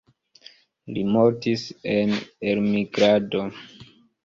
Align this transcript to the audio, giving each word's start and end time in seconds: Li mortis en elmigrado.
Li 0.95 1.03
mortis 1.17 1.67
en 1.97 2.17
elmigrado. 2.55 3.47